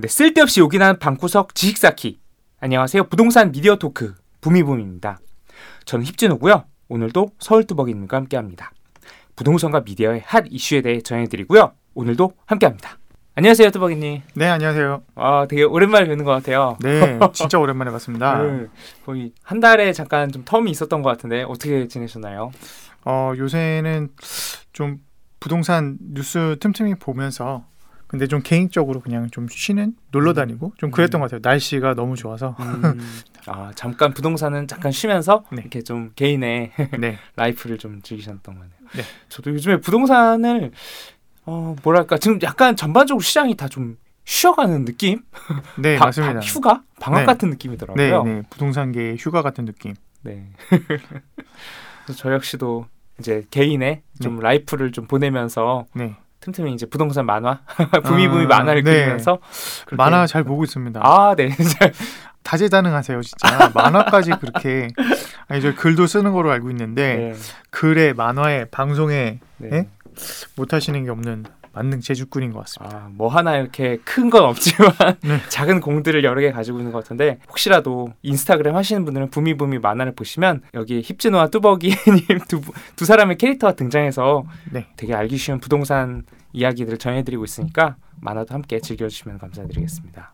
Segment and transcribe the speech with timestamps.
[0.00, 2.20] 네, 쓸데없이 요긴한 방구석 지식 쌓기.
[2.58, 3.04] 안녕하세요.
[3.04, 5.20] 부동산 미디어 토크 부미붐입니다.
[5.84, 6.64] 저는 힙진호고요.
[6.88, 8.72] 오늘도 서울뚜벅이님과 함께합니다.
[9.36, 11.72] 부동산과 미디어의 핫 이슈에 대해 전해드리고요.
[11.92, 12.96] 오늘도 함께합니다.
[13.34, 14.22] 안녕하세요, 뚜벅이님.
[14.36, 15.02] 네, 안녕하세요.
[15.16, 16.78] 아, 되게 오랜만에 뵙는 것 같아요.
[16.80, 18.42] 네, 진짜 오랜만에 봤습니다.
[18.42, 18.68] 네,
[19.04, 22.52] 거의 한 달에 잠깐 좀 텀이 있었던 것 같은데 어떻게 지내셨나요?
[23.04, 24.08] 어, 요새는
[24.72, 24.96] 좀
[25.40, 27.66] 부동산 뉴스 틈틈이 보면서
[28.10, 31.40] 근데 좀 개인적으로 그냥 좀 쉬는 놀러 다니고 좀 그랬던 것 같아요.
[31.48, 32.56] 날씨가 너무 좋아서.
[32.58, 33.00] 음,
[33.46, 35.60] 아, 잠깐 부동산은 잠깐 쉬면서 네.
[35.62, 37.18] 이렇게 좀 개인의 네.
[37.36, 38.72] life를 좀 즐기셨던 거네요.
[38.96, 39.02] 네.
[39.28, 40.72] 저도 요즘에 부동산을
[41.46, 45.22] 어 뭐랄까 지금 약간 전반적으로 시장이 다 좀 쉬어가는 느낌?
[45.78, 46.34] 네, 바- 맞습니다.
[46.34, 46.82] 바- 휴가?
[47.00, 47.26] 방학 네.
[47.26, 48.24] 같은 네, 느낌이더라고요.
[48.24, 48.42] 네.
[48.50, 49.94] 부동산계의 휴가 같은 느낌.
[50.22, 50.50] 네.
[52.16, 52.86] 저 역시도
[53.20, 54.42] 이제 개인의 좀 네.
[54.42, 56.16] life를 좀 보내면서 네.
[56.40, 57.60] 틈틈이 이제 부동산 만화,
[58.04, 58.92] 부미부미 아, 만화를 네.
[59.00, 59.38] 그리면서
[59.84, 61.00] 그렇게- 만화 잘 보고 있습니다.
[61.02, 61.50] 아, 네.
[61.78, 61.92] 잘-
[62.42, 63.70] 다재다능하세요, 진짜.
[63.74, 64.88] 만화까지 그렇게
[65.48, 67.34] 아니 저 글도 쓰는 거로 알고 있는데 네.
[67.70, 69.68] 글에 만화에 방송에 네.
[69.68, 69.88] 네?
[70.56, 72.96] 못 하시는 게 없는 만능 재주꾼인 것 같습니다.
[72.96, 75.40] 아, 뭐 하나 이렇게 큰 건 없지만 네.
[75.50, 80.62] 작은 공들을 여러 개 가지고 있는 것 같은데 혹시라도 인스타그램 하시는 분들은 부미부미 만화를 보시면
[80.74, 81.96] 여기 힙진호와 뚜벅이님
[82.48, 82.60] 두,
[82.96, 84.86] 두 사람의 캐릭터가 등장해서 네.
[84.96, 90.32] 되게 알기 쉬운 부동산 이야기들을 전해드리고 있으니까 만화도 함께 즐겨주시면 감사드리겠습니다.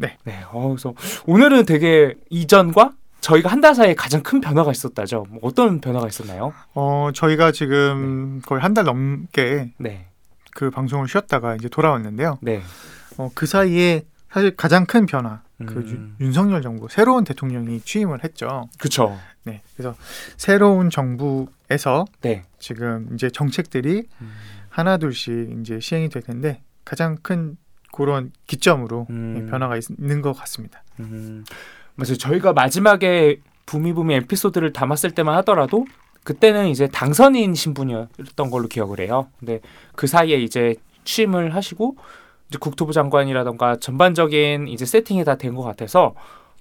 [0.00, 0.16] 네.
[0.24, 0.40] 네.
[0.50, 0.94] 어, 그래서
[1.26, 5.26] 오늘은 되게 이전과 저희가 한 달 사이에 가장 큰 변화가 있었다죠.
[5.28, 6.52] 뭐 어떤 변화가 있었나요?
[6.74, 10.06] 어, 저희가 지금 거의 한 달 넘게 네.
[10.58, 12.38] 그 방송을 쉬었다가 이제 돌아왔는데요.
[12.42, 12.62] 네.
[13.16, 16.16] 어, 그 사이에 사실 가장 큰 변화, 그 음.
[16.20, 18.68] 유- 윤석열 정부 새로운 대통령이 취임을 했죠.
[18.76, 19.16] 그쵸.
[19.44, 19.94] 네, 그래서
[20.36, 22.42] 새로운 정부에서 네.
[22.58, 24.32] 지금 이제 정책들이 음.
[24.68, 27.56] 하나 둘씩 이제 시행이 될 텐데 가장 큰
[27.92, 29.36] 그런 기점으로 음.
[29.38, 30.82] 예, 변화가 있, 는것 같습니다.
[30.98, 31.44] 음,
[31.94, 32.16] 맞아요.
[32.16, 35.86] 저희가 마지막에 부미부미 에피소드를 담았을 때만 하더라도
[36.28, 39.28] 그때는 이제 당선인 신분이었던 걸로 기억을 해요.
[39.38, 39.60] 근데
[39.96, 40.74] 그 사이에 이제
[41.04, 41.96] 취임을 하시고
[42.50, 46.14] 이제 국토부 장관이라던가 전반적인 이제 세팅이 다 된 것 같아서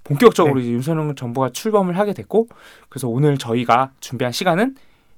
[0.06, 2.48] 본격적으로 이제 윤석열 정부가 출범을 하게 됐고
[2.88, 4.76] 그래서 오늘 저희가 준비한 시간은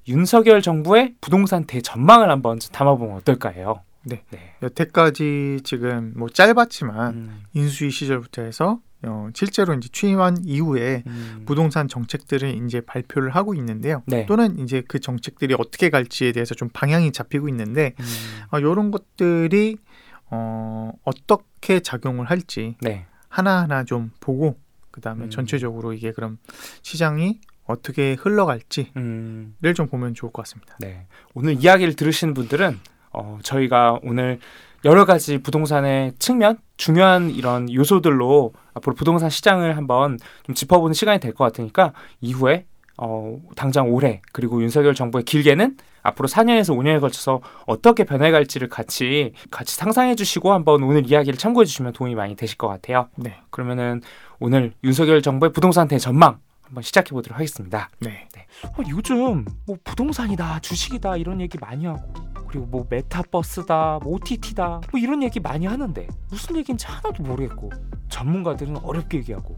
[0.08, 3.82] 윤석열 정부의 부동산 대전망을 한번 담아보면 어떨까 해요.
[4.02, 4.22] 네.
[4.30, 4.54] 네.
[4.64, 11.88] 여태까지 지금 뭐 짧았지만 음, 인수위 시절부터 해서 어, 실제로 이제 취임한 이후에 음, 부동산
[11.88, 14.02] 정책들을 이제 발표를 하고 있는데요.
[14.06, 14.26] 네.
[14.26, 18.04] 또는 이제 그 정책들이 어떻게 갈지에 대해서 좀 방향이 잡히고 있는데 음,
[18.50, 19.76] 어, 이런 것들이
[20.26, 23.06] 어, 어떻게 작용을 할지 네.
[23.28, 24.58] 하나하나 좀 보고
[24.90, 25.30] 그다음에 음.
[25.30, 26.38] 전체적으로 이게 그럼
[26.82, 29.54] 시장이 어떻게 흘러갈지를 음.
[29.74, 30.76] 좀 보면 좋을 것 같습니다.
[30.80, 31.06] 네.
[31.34, 32.78] 오늘 이야기를 들으시는 분들은
[33.12, 34.38] 어, 저희가 오늘
[34.84, 41.34] 여러 가지 부동산의 측면, 중요한 이런 요소들로 앞으로 부동산 시장을 한번 좀 짚어보는 시간이 될
[41.34, 41.92] 것 같으니까
[42.22, 42.64] 이후에
[42.96, 49.76] 어, 당장 올해 그리고 윤석열 정부의 길게는 앞으로 4년에서 5년에 걸쳐서 어떻게 변해갈지를 같이 같이
[49.76, 53.08] 상상해 주시고 한번 오늘 이야기를 참고해 주시면 도움이 많이 되실 것 같아요.
[53.16, 53.36] 네.
[53.50, 54.00] 그러면은
[54.38, 56.38] 오늘 윤석열 정부의 부동산 대전망
[56.70, 57.90] 한번 시작해 보도록 하겠습니다.
[57.98, 58.28] 네.
[58.64, 62.12] 어, 요즘 뭐 부동산이다 주식이다 이런 얘기 많이 하고
[62.48, 67.70] 그리고 뭐 메타버스다 뭐 OTT다 뭐 이런 얘기 많이 하는데 무슨 얘기인지 하나도 모르겠고
[68.08, 69.56] 전문가들은 어렵게 얘기하고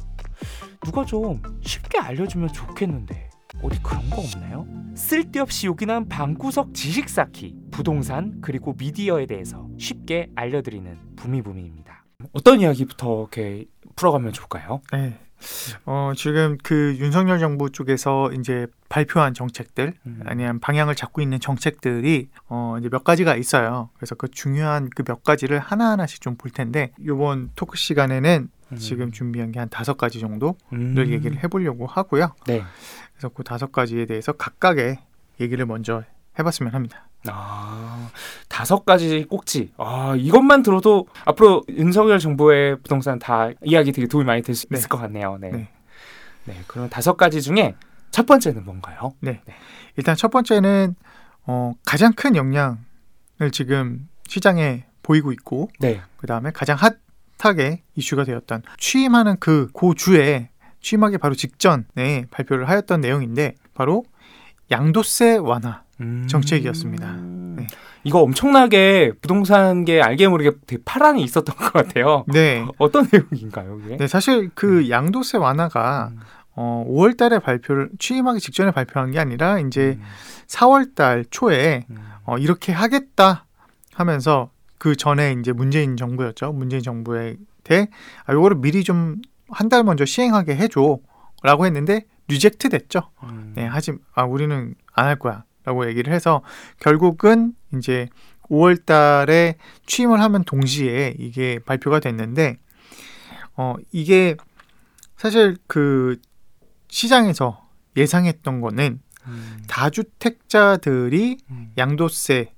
[0.83, 3.31] 누가 좀 쉽게 알려주면 좋겠는데
[3.63, 4.67] 어디 그런 거 없나요?
[4.95, 12.05] 쓸데없이 요긴한 방구석 지식 쌓기 부동산 그리고 미디어에 대해서 쉽게 알려드리는 부미부미입니다.
[12.33, 14.81] 어떤 이야기부터 이렇게 풀어가면 좋을까요?
[14.93, 15.19] 네.
[15.87, 20.21] 어, 지금 그 윤석열 정부 쪽에서 이제 발표한 정책들 음.
[20.27, 23.91] 아니면 방향을 잡고 있는 정책들이 어, 이제 몇 가지가 있어요.
[23.97, 28.77] 그래서 그 중요한 그 몇 가지를 하나하나씩 좀 볼 텐데 이번 토크 시간에는 음.
[28.77, 30.97] 지금 준비한 게 한 다섯 가지 정도를 음.
[31.11, 32.35] 얘기를 해 보려고 하고요.
[32.47, 32.63] 네.
[33.15, 34.99] 그래서 그 다섯 가지에 대해서 각각의
[35.41, 36.03] 얘기를 먼저
[36.39, 37.07] 해 봤으면 합니다.
[37.29, 38.11] 아,
[38.49, 39.73] 다섯 가지 꼭지.
[39.77, 44.79] 아, 이것만 들어도 앞으로 윤석열 정부의 부동산 다 이야기 되게 도움이 많이 될수 네.
[44.79, 45.39] 있을 것 같네요.
[45.41, 45.51] 네.
[45.51, 45.69] 네.
[46.45, 46.57] 네.
[46.67, 47.75] 그럼 다섯 가지 중에
[48.11, 49.15] 첫 번째는 뭔가요?
[49.97, 50.95] 일단 첫 번째는
[51.47, 52.77] 어, 가장 큰 영향을
[53.53, 56.01] 지금 시장에 보이고 있고 네.
[56.17, 56.77] 그 다음에 가장
[57.39, 64.05] 핫하게 이슈가 되었던 취임하는 그 고 주에 취임하기 바로 직전에 발표를 하였던 내용인데 바로
[64.71, 65.92] 양도세 완화 음.
[66.29, 67.17] 정책이었습니다.
[67.57, 67.67] 네.
[68.05, 72.25] 이거 엄청나게 부동산계 알게 모르게 되게 파란이 있었던 것 같아요.
[72.29, 72.65] 네.
[72.79, 73.97] 어떤 내용인가요, 이게?
[73.97, 76.21] 네, 사실 그 양도세 완화가 음.
[76.55, 80.05] 어, 5월 달에 발표를 취임하기 직전에 발표한 게 아니라 이제 음.
[80.49, 81.97] 4월 달 초에 음.
[82.25, 83.47] 어, 이렇게 하겠다
[83.95, 86.53] 하면서 그 전에 이제 문재인 정부였죠.
[86.53, 87.89] 문재인 정부의 돼.
[88.27, 89.21] 아, 요거를 미리 좀
[89.55, 93.11] 한 달 먼저 시행하게 해줘라고 했는데 reject 됐죠.
[93.23, 93.53] 음.
[93.55, 96.43] 네, 하지 아 우리는 안 할 거야 라고 얘기를 해서
[96.81, 98.09] 결국은 이제
[98.51, 99.57] 5월 달에
[99.87, 102.59] 취임을 하면 동시에 이게 발표가 됐는데
[103.57, 104.37] 어 이게
[105.17, 106.21] 사실 그
[106.89, 107.67] 시장에서
[107.97, 109.63] 예상했던 거는 음.
[109.69, 111.73] 다주택자들이 음.
[111.79, 112.53] 양도세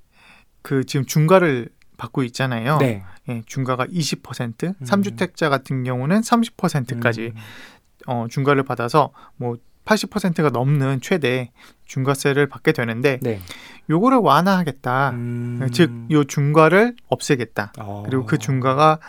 [0.61, 2.77] 그 지금 중과를 받고 있잖아요.
[2.77, 3.03] 네.
[3.29, 4.73] 예, 중과가 20%, 음.
[4.83, 7.41] 3주택자 같은 경우는 30%까지 음.
[8.07, 11.51] 어, 중과를 받아서 뭐 80%가 넘는 최대
[11.85, 13.39] 중과세를 받게 되는데 네.
[13.89, 15.11] 요거를 완화하겠다.
[15.11, 15.69] 음.
[15.71, 17.73] 즉, 요 중과를 없애겠다.
[17.79, 18.03] 어.
[18.05, 18.99] 그리고 그 중과가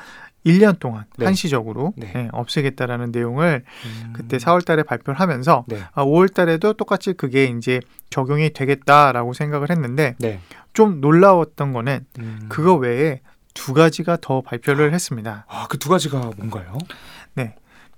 [0.44, 1.25] 1년 동안 네.
[1.25, 2.12] 한시적으로 네.
[2.14, 4.12] 예, 없애겠다라는 내용을 음.
[4.12, 5.81] 그때 4월 달에 발표를 하면서 네.
[5.93, 7.81] 아, 5월 달에도 똑같이 그게 이제
[8.11, 10.38] 적용이 되겠다라고 생각을 했는데 네.
[10.73, 12.46] 좀 놀라웠던 거는 음.
[12.49, 13.23] 그거 외에
[13.55, 15.46] 두 가지가 더 발표를 했습니다.
[15.49, 16.78] 아, 그 두 가지가 뭔가요?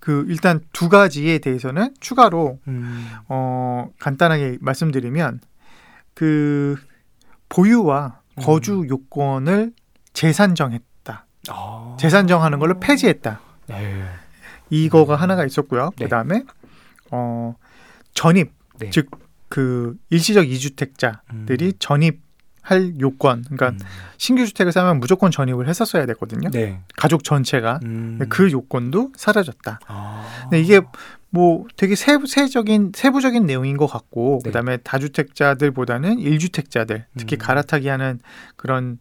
[0.01, 3.09] 그 일단 두 가지에 대해서는 추가로 음.
[3.29, 5.41] 어 간단하게 말씀드리면
[6.15, 6.77] 그
[7.49, 8.43] 보유와 음.
[8.43, 9.73] 거주 요건을
[10.13, 11.27] 재산정했다.
[11.51, 11.97] 아.
[11.99, 13.41] 재산정하는 걸로 폐지했다.
[13.69, 14.05] 네.
[14.71, 15.21] 이거가 음.
[15.21, 15.91] 하나가 있었고요.
[15.97, 16.05] 네.
[16.05, 16.45] 그다음에
[17.11, 17.55] 어
[18.15, 18.91] 전입 네.
[18.91, 21.73] 즉그 일시적 이주택자들이 음.
[21.79, 22.28] 전입
[22.71, 23.79] 할 요건 그러니까 음.
[24.17, 26.51] 신규 주택을 사면 무조건 전입을 했었어야 되거든요.
[26.51, 26.81] 네.
[26.97, 28.19] 가족 전체가 음.
[28.29, 29.81] 그 요건도 사라졌다.
[29.87, 30.27] 아.
[30.43, 30.81] 근데 이게
[31.31, 34.51] 뭐 되게 세부적인 세부적인 내용인 것 같고 네.
[34.51, 37.39] 그다음에 다주택자들보다는 일주택자들 특히 음.
[37.39, 38.21] 갈아타기 하는
[38.57, 38.99] 그런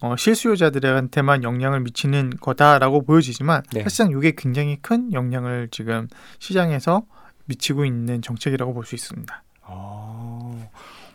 [0.00, 3.82] 어, 실수요자들한테만 영향을 미치는 거다라고 보여지지만 네.
[3.84, 6.08] 사실상 이게 굉장히 큰 영향을 지금
[6.40, 7.04] 시장에서
[7.44, 9.42] 미치고 있는 정책이라고 볼 수 있습니다.
[9.62, 10.52] 아,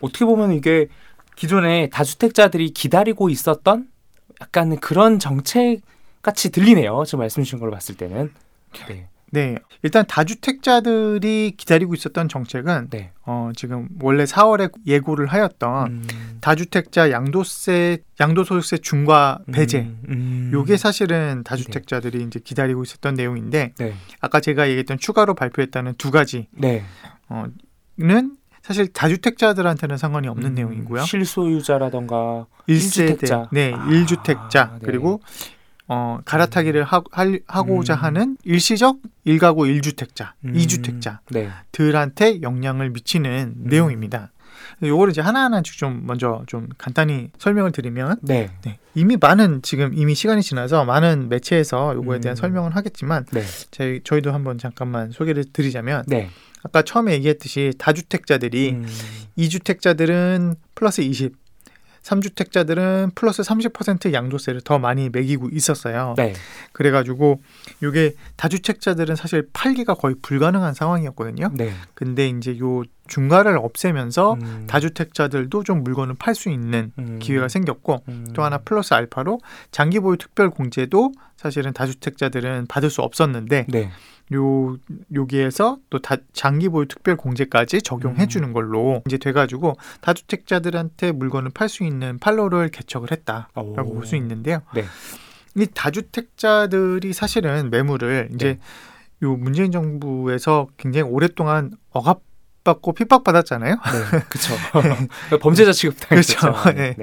[0.00, 0.88] 어떻게 보면 이게
[1.38, 3.86] 기존에 다주택자들이 기다리고 있었던
[4.40, 5.82] 약간 그런 정책
[6.20, 7.04] 같이 들리네요.
[7.06, 8.32] 지금 말씀 주신 걸로 봤을 때는.
[8.88, 9.08] 네.
[9.30, 13.12] 네, 일단 다주택자들이 기다리고 있었던 정책은 네.
[13.26, 16.38] 어, 지금 원래 4월에 예고를 하였던 음.
[16.40, 20.02] 다주택자 양도세 양도소득세 중과 배제 음.
[20.08, 20.50] 음.
[20.54, 23.94] 요게 사실은 다주택자들이 이제 기다리고 있었던 내용인데 네.
[24.20, 26.84] 아까 제가 얘기했던 추가로 발표했다는 두 가지는 네.
[28.68, 31.00] 사실 다주택자들한테는 상관이 없는 음, 내용이고요.
[31.02, 33.48] 실소유자라던가 일세대, 일주택자.
[33.50, 34.78] 네, 아, 일주택자 네.
[34.84, 35.22] 그리고
[35.86, 37.98] 어, 갈아타기를 하, 할- 하고자 음.
[38.02, 40.54] 하는 일시적 일가구 일주택자, 음.
[40.54, 41.48] 이주택자 네.
[41.72, 43.68] 들한테 영향을 미치는 음.
[43.70, 44.32] 내용입니다.
[44.82, 48.50] 요거를 이제 하나하나씩 좀 먼저 좀 간단히 설명을 드리면 네.
[48.66, 52.36] 네, 이미 많은 지금 이미 시간이 지나서 많은 매체에서 요거에 대한 음.
[52.36, 53.42] 설명을 하겠지만 네.
[53.70, 56.28] 저희 저희도 한번 잠깐만 소개를 드리자면 네.
[56.62, 58.86] 아까 처음에 얘기했듯이 다주택자들이 음.
[59.36, 61.34] 이주택자들은 플러스 20,
[62.08, 66.14] 삼주택자들은 플러스 30% 양도세를 더 많이 매기고 있었어요.
[66.16, 66.32] 네.
[66.72, 67.42] 그래가지고
[67.82, 71.50] 요게 다주택자들은 사실 팔기가 거의 불가능한 상황이었거든요.
[71.52, 71.72] 네.
[71.94, 74.66] 근데 이제 요 중과를 없애면서 음.
[74.68, 77.18] 다주택자들도 좀 물건을 팔 수 있는 음.
[77.20, 78.26] 기회가 생겼고 음.
[78.34, 79.40] 또 하나 플러스 알파로
[79.70, 83.90] 장기 보유 특별 공제도 사실은 다주택자들은 받을 수 없었는데 네.
[84.34, 84.76] 요
[85.14, 88.28] 여기에서 또 다, 장기 보유 특별 공제까지 적용해 음.
[88.28, 93.94] 주는 걸로 이제 돼 가지고 다주택자들한테 물건을 팔 수 있는 판로를 개척을 했다라고 오.
[93.94, 94.62] 볼수 있는데요.
[94.74, 94.84] 네.
[95.56, 98.58] 이 다주택자들이 사실은 매물을 이제 네.
[99.22, 102.20] 요 문재인 정부에서 굉장히 오랫동안 억압
[102.64, 103.74] 받고 핍박받았잖아요.
[103.74, 104.20] 네.
[104.28, 104.54] 그렇죠.
[105.40, 106.38] 범죄자 취급당했죠.
[106.38, 106.72] 그렇죠.
[106.72, 106.96] 네.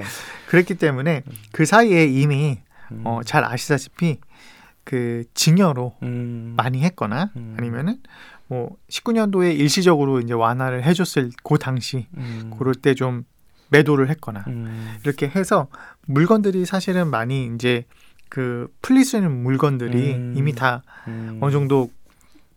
[0.48, 1.22] 그랬기 때문에
[1.52, 2.60] 그 사이에 이미
[2.92, 3.02] 음.
[3.04, 4.18] 어, 잘 아시다시피
[4.86, 6.54] 그 증여로 음.
[6.56, 7.56] 많이 했거나 음.
[7.58, 7.98] 아니면은
[8.46, 12.54] 뭐 19년도에 일시적으로 이제 완화를 해줬을 그 당시 음.
[12.56, 13.24] 그럴 때 좀
[13.68, 14.96] 매도를 했거나 음.
[15.04, 15.68] 이렇게 해서
[16.06, 17.84] 물건들이 사실은 많이 이제
[18.28, 20.34] 그 풀릴 수 있는 물건들이 음.
[20.36, 21.38] 이미 다 음.
[21.40, 21.90] 어느 정도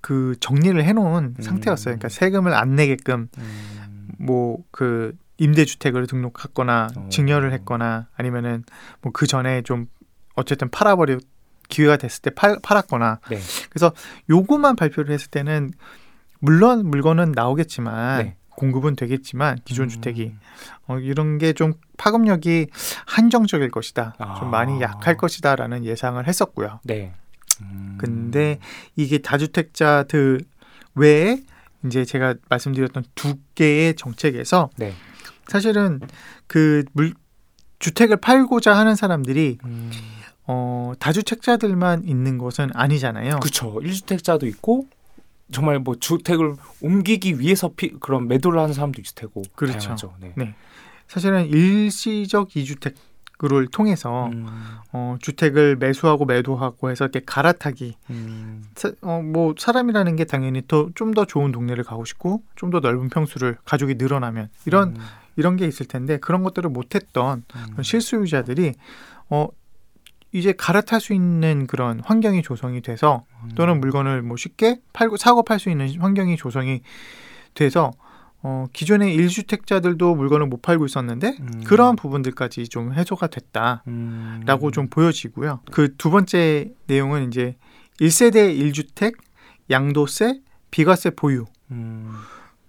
[0.02, 1.42] 그 정리를 해놓은 음.
[1.42, 1.96] 상태였어요.
[1.96, 4.08] 그러니까 세금을 안 내게끔 음.
[4.20, 7.10] 뭐그 임대주택을 등록했거나 어.
[7.10, 8.64] 증여를 했거나 아니면은
[9.02, 9.88] 뭐 그 전에 좀
[10.36, 11.18] 어쨌든 팔아버려
[11.70, 13.40] 기회가 됐을 때 팔, 팔았거나 네.
[13.70, 13.94] 그래서
[14.30, 15.72] 요거만 발표를 했을 때는
[16.40, 18.36] 물론 물건은 나오겠지만 네.
[18.50, 19.90] 공급은 되겠지만 기존 음.
[19.90, 20.34] 주택이
[20.88, 22.68] 어, 이런 게 좀 파급력이
[23.06, 24.36] 한정적일 것이다 아.
[24.40, 27.14] 좀 많이 약할 것이다라는 예상을 했었고요 네.
[27.62, 27.98] 음.
[28.00, 28.60] 근데
[28.96, 30.42] 이게 다주택자들
[30.96, 31.42] 외에
[31.86, 34.94] 이제 제가 말씀드렸던 두 개의 정책에서 네.
[35.48, 36.02] 사실은
[36.48, 37.14] 그 물,
[37.80, 39.92] 주택을 팔고자 하는 사람들이 음.
[40.52, 43.40] 어, 다주택자들만 있는 것은 아니잖아요.
[43.40, 43.80] 그렇죠.
[43.84, 44.88] 일주택자도 있고
[45.52, 49.44] 정말 뭐 주택을 옮기기 위해서 피, 그런 매도를 하는 사람도 있을 테고.
[49.56, 49.78] 그렇죠.
[49.78, 50.16] 다양하죠.
[50.20, 50.34] 네.
[50.36, 50.56] 네.
[51.08, 52.96] 사실은 일시적 이주택
[53.40, 54.46] 주택을 통해서 음,
[54.92, 61.26] 어, 주택을 매수하고 매도하고 해서 이렇게 갈아타기 음, 사, 어, 뭐 사람이라는 게 당연히 더좀더
[61.26, 64.98] 좋은 동네를 가고 싶고 좀 더 넓은 평수를 가족이 늘어나면 이런 음,
[65.38, 68.74] 이런 게 있을 텐데 그런 것들을 못했던 음, 그런 실수요자들이
[69.32, 69.48] 어
[70.32, 73.50] 이제 갈아탈 수 있는 그런 환경이 조성이 돼서 음.
[73.56, 76.82] 또는 물건을 뭐 쉽게 팔고 사고 팔 수 있는 환경이 조성이
[77.56, 77.92] 돼서
[78.42, 84.88] 어 기존의 일주택자들도 물건을 못 팔고 있었는데 음, 그러한 부분들까지 좀 해소가 됐다라고 음, 좀
[84.88, 85.60] 보여지고요.
[85.72, 87.56] 그 두 번째 내용은 이제
[88.00, 89.16] 1세대 1주택
[89.70, 90.40] 양도세
[90.72, 92.14] 비과세 보유 음,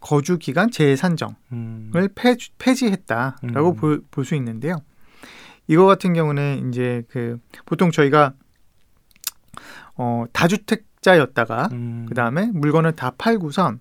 [0.00, 4.00] 거주 기간 재산정을 음, 폐지, 폐지했다라고 음.
[4.10, 4.76] 볼수 있는데요.
[5.70, 8.34] 이거 같은 경우는 이제 그 보통 저희가
[9.94, 13.78] 어 다주택자였다가 음, 그 다음에 물건을 다 팔고선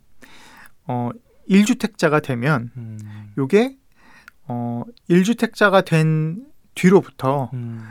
[0.86, 1.10] 어
[1.50, 3.76] 1주택자가 되면 음, 요게
[4.48, 7.84] 어 1주택자가 된 뒤로부터 음,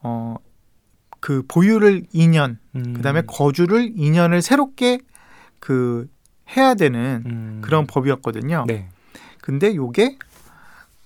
[0.00, 4.98] 어그 보유를 2년 음, 그다음에 거주를 2년을 새롭게
[5.60, 6.10] 그
[6.56, 8.64] 해야 되는 음, 그런 법이었거든요.
[8.66, 8.88] 네.
[9.40, 10.18] 근데 요게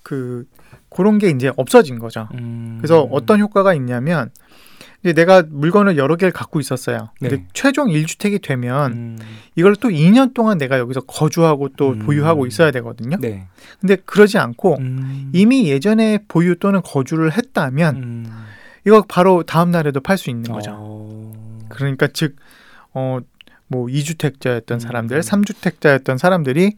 [0.03, 0.49] 그
[0.91, 2.29] 그런 게 이제 없어진 거죠.
[2.35, 4.31] 음, 그래서 어떤 효과가 있냐면
[5.03, 7.11] 이제 내가 물건을 여러 개를 갖고 있었어요.
[7.21, 7.47] 근데 네.
[7.53, 9.19] 최종 1주택이 되면 음,
[9.55, 11.99] 이걸 또 2년 동안 내가 여기서 거주하고 또 음.
[12.01, 13.17] 보유하고 있어야 되거든요.
[13.21, 13.47] 네.
[13.81, 18.27] 근데 그러지 않고 음, 이미 예전에 보유 또는 거주를 했다면 음,
[18.87, 20.73] 이거 바로 다음 날에도 팔 수 있는 거죠.
[20.77, 21.33] 어,
[21.69, 22.35] 그러니까 즉
[22.93, 23.23] 어뭐
[23.71, 24.79] 2주택자였던 음.
[24.81, 26.73] 사람들, 3주택자였던 사람들이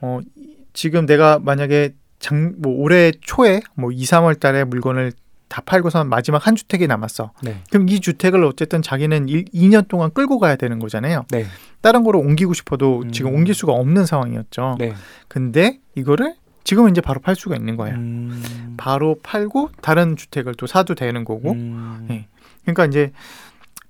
[0.00, 5.12] 어 이- 지금 내가 만약에 장 뭐 올해 초에 뭐 2, 3월 달에 물건을
[5.48, 7.32] 다 팔고선 마지막 한 주택이 남았어.
[7.42, 7.60] 네.
[7.70, 11.26] 그럼 이 주택을 어쨌든 자기는 1, 2년 동안 끌고 가야 되는 거잖아요.
[11.30, 11.44] 네.
[11.82, 13.12] 다른 거로 옮기고 싶어도 음.
[13.12, 14.76] 지금 옮길 수가 없는 상황이었죠.
[14.78, 14.94] 네.
[15.28, 17.96] 근데 이거를 지금은 이제 바로 팔 수가 있는 거예요.
[17.96, 21.52] 음, 바로 팔고 다른 주택을 또 사도 되는 거고.
[21.52, 22.28] 음, 네.
[22.62, 23.12] 그러니까 이제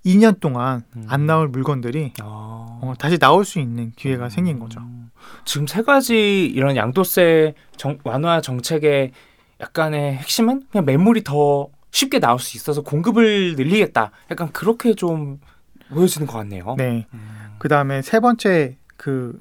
[0.05, 1.05] 2년 동안 음.
[1.09, 2.79] 안 나올 물건들이 아.
[2.83, 4.81] 어, 다시 나올 수 있는 기회가 생긴 거죠.
[4.81, 5.11] 음,
[5.45, 9.13] 지금 세 가지 이런 양도세 정- 완화 정책의
[9.61, 14.11] 약간의 핵심은 그냥 매물이 더 쉽게 나올 수 있어서 공급을 늘리겠다.
[14.31, 15.39] 약간 그렇게 좀
[15.91, 16.75] 보여지는 것 같네요.
[16.79, 17.07] 네.
[17.15, 19.39] 음, 그 다음에 세 번째 그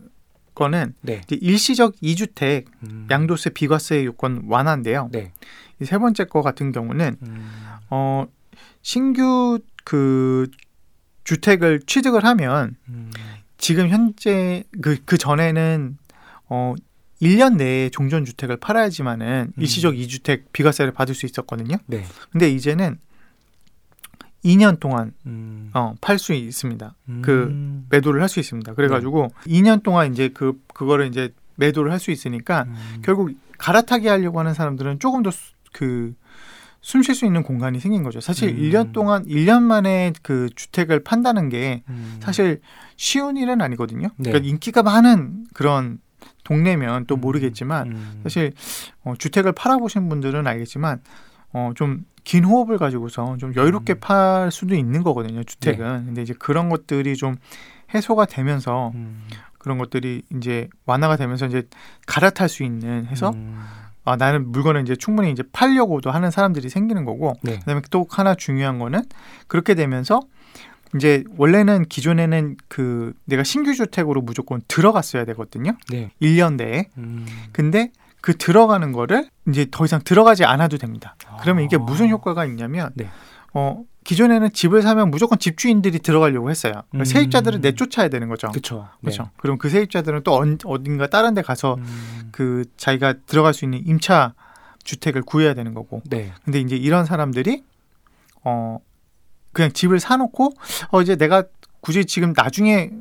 [0.53, 1.21] 거는 네.
[1.29, 5.09] 일시적 2주택 음, 양도세 비과세 요건 완화인데요.
[5.11, 5.31] 네.
[5.79, 7.51] 이 세 번째 거 같은 경우는 음,
[7.89, 8.27] 어
[8.83, 10.49] 신규 그
[11.23, 13.11] 주택을 취득을 하면 음,
[13.57, 15.97] 지금 현재 그 그 전에는
[16.49, 16.73] 어
[17.21, 19.61] 1년 내에 종전 주택을 팔아야지만은 음.
[19.61, 21.77] 일시적 2주택 비과세를 받을 수 있었거든요.
[21.85, 22.03] 네.
[22.31, 22.97] 근데 이제는
[24.43, 26.95] 2년 동안 음, 어, 팔 수 있습니다.
[27.09, 28.73] 음, 그 매도를 할 수 있습니다.
[28.73, 34.07] 그래 가지고 2년 동안 이제 그 그거를 이제 매도를 할 수 있으니까 음, 결국 갈아타기
[34.07, 35.31] 하려고 하는 사람들은 조금 더
[35.73, 36.13] 그
[36.81, 38.19] 숨 쉴 수 있는 공간이 생긴 거죠.
[38.19, 38.57] 사실 음.
[38.57, 42.59] 1년 동안 1년 만에 그 주택을 판다는 게 음, 사실
[42.97, 44.09] 쉬운 일은 아니거든요.
[44.17, 44.31] 네.
[44.31, 45.99] 그러니까 인기가 많은 그런
[46.43, 48.53] 동네면 또 음, 모르겠지만 음, 사실
[49.03, 51.01] 어, 주택을 팔아보신 분들은 알겠지만
[51.53, 53.99] 어, 좀 긴 호흡을 가지고서 좀 여유롭게 음.
[53.99, 55.43] 팔 수도 있는 거거든요.
[55.43, 56.05] 주택은.
[56.05, 57.35] 근데 이제 그런 것들이 좀
[57.93, 61.67] 해소가 되면서 음, 그런 것들이 이제 완화가 되면서 이제
[62.07, 63.59] 갈아탈 수 있는 해서 음,
[64.03, 67.59] 아, 나는 물건을 이제 충분히 이제 팔려고도 하는 사람들이 생기는 거고 네.
[67.59, 69.03] 그다음에 또 하나 중요한 거는
[69.47, 70.21] 그렇게 되면서
[70.95, 75.73] 이제 원래는 기존에는 그 내가 신규 주택으로 무조건 들어갔어야 되거든요.
[75.89, 76.11] 네.
[76.21, 76.87] 1년 내에.
[76.97, 81.15] 음, 근데 그 들어가는 거를 이제 더 이상 들어가지 않아도 됩니다.
[81.41, 81.79] 그러면 이게 아.
[81.79, 83.09] 무슨 효과가 있냐면 네.
[83.53, 86.73] 어 기존에는 집을 사면 무조건 집주인들이 들어가려고 했어요.
[86.89, 87.05] 그러니까 음.
[87.05, 88.49] 세입자들을 내쫓아야 되는 거죠.
[88.49, 88.89] 그렇죠.
[89.01, 89.29] 그렇죠.
[89.37, 93.85] 그럼 그 세입자들은 또 언- 어딘가 다른 데 가서 음, 그 자기가 들어갈 수 있는
[93.85, 94.33] 임차
[94.83, 96.01] 주택을 구해야 되는 거고.
[96.09, 96.33] 네.
[96.43, 97.63] 근데 이제 이런 사람들이
[98.43, 98.79] 어
[99.53, 100.53] 그냥 집을 사놓고
[100.89, 101.43] 어 이제 내가
[101.81, 102.91] 굳이 지금 나중에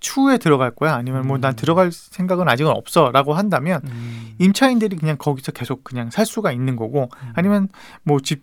[0.00, 1.56] 추후에 들어갈 거야 아니면 뭐난 음.
[1.56, 7.08] 들어갈 생각은 아직은 없어라고 한다면 음, 임차인들이 그냥 거기서 계속 그냥 살 수가 있는 거고
[7.22, 7.32] 음.
[7.34, 7.68] 아니면
[8.02, 8.42] 뭐 집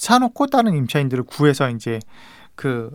[0.00, 1.98] 사놓고 다른 임차인들을 구해서 이제
[2.54, 2.90] 그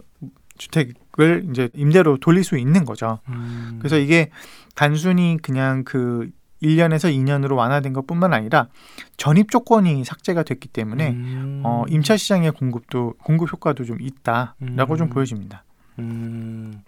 [0.58, 3.20] 주택을 이제 임대로 돌릴 수 있는 거죠.
[3.30, 4.32] 음, 그래서 이게
[4.74, 6.32] 단순히 그냥 그
[6.64, 8.70] 1년에서 2년으로 완화된 것뿐만 아니라
[9.18, 14.98] 전입 조건이 삭제가 됐기 때문에 음, 어, 임차 시장의 공급도 공급 효과도 좀 있다라고 음.
[14.98, 15.64] 좀 보여집니다.
[16.00, 16.82] 음,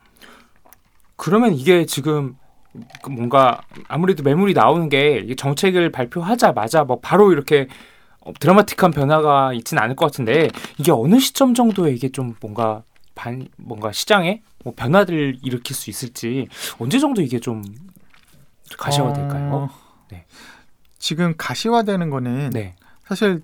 [1.16, 2.36] 그러면 이게 지금
[3.04, 7.72] 그 뭔가 아무래도 매물이 나오는 게 정책을 발표하자마자 뭐 바로 이렇게 어,
[8.40, 12.84] 드라마틱한 변화가 있지는 않을 것 같은데 이게 어느 시점 정도에 이게 좀 뭔가
[13.16, 16.48] 반 뭔가 시장에 뭐 변화를 일으킬 수 있을지
[16.80, 17.64] 언제 정도 이게 좀
[18.78, 19.50] 가시화가 될까요?
[19.54, 19.70] 어,
[20.12, 20.26] 네.
[21.00, 22.76] 지금 가시화되는 거는 네.
[23.06, 23.42] 사실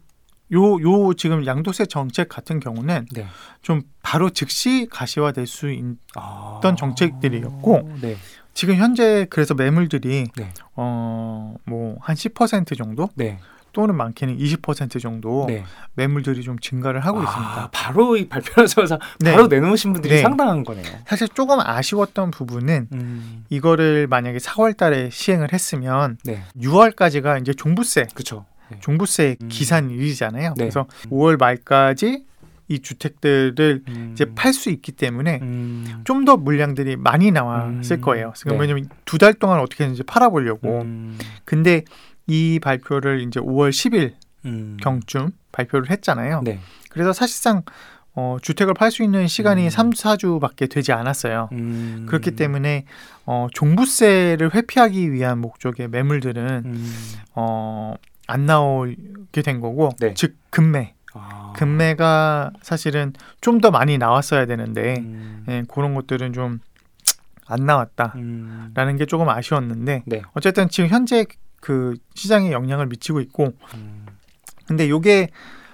[0.52, 3.26] 요 요 지금 양도세 정책 같은 경우는 네.
[3.62, 5.84] 좀 바로 즉시 가시화될 수 있,
[6.16, 6.60] 아.
[6.78, 8.18] 정책들이었고, 네.
[8.54, 10.54] 지금 현재 그래서 매물들이 네.
[10.76, 13.40] 어뭐 한 10% 정도 네.
[13.74, 15.66] 또는 많게는 20% 정도 네.
[15.96, 17.70] 매물들이 좀 증가를 하고 아, 있습니다.
[17.72, 19.32] 바로 이 발표하자마자 네.
[19.32, 20.22] 바로 내놓으신 분들이 네.
[20.22, 20.86] 상당한 거네요.
[21.06, 23.46] 사실 조금 아쉬웠던 부분은 음.
[23.50, 26.44] 이거를 만약에 4월 달에 시행을 했으면 네.
[26.58, 28.46] 6월까지가 이제 종부세, 그렇죠.
[28.70, 28.78] 네.
[28.80, 29.50] 종부세 음.
[29.50, 30.50] 기산일이잖아요.
[30.56, 30.64] 네.
[30.64, 32.26] 그래서 5월 말까지
[32.70, 34.10] 이 주택들을 음.
[34.14, 36.02] 이제 팔 수 있기 때문에 음.
[36.06, 38.02] 좀더 물량들이 많이 나왔을 음.
[38.02, 38.34] 거예요.
[38.46, 38.58] 네.
[38.58, 40.82] 왜냐면 두 달 동안 어떻게든지 팔아보려고.
[40.82, 41.18] 음.
[41.44, 41.84] 근데
[42.28, 44.14] 이 발표를 이제 5월 10일
[44.46, 44.78] 음.
[44.82, 46.42] 경쯤 발표를 했잖아요.
[46.44, 46.60] 네.
[46.90, 47.64] 그래서 사실상
[48.16, 49.70] 어, 주택을 팔 수 있는 시간이 음.
[49.70, 51.50] 3, 4주밖에 되지 않았어요.
[51.52, 52.06] 음.
[52.08, 52.86] 그렇기 때문에
[53.26, 56.94] 어, 종부세를 회피하기 위한 목적의 매물들은 음.
[57.34, 57.96] 어,
[58.28, 60.14] 안 나오게 된 거고, 네.
[60.14, 61.54] 즉 금매, 아.
[61.56, 65.46] 금매가 사실은 좀 더 많이 나왔어야 되는데 음.
[65.48, 66.60] 예, 그런 것들은 좀
[67.48, 68.98] 안 나왔다라는 음.
[68.98, 70.22] 게 조금 아쉬웠는데 네.
[70.34, 71.26] 어쨌든 지금 현재
[71.64, 74.06] 그 시장에 영향을 미치고 있고, 음.
[74.68, 75.30] 근데 요게